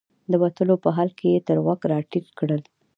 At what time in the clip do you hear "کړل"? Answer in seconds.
2.39-2.61